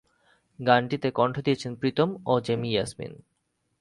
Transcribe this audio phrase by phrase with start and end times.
[0.59, 3.13] গানটিতে কণ্ঠ দিয়েছেন প্রীতম ও জেমি ইয়াসমিন।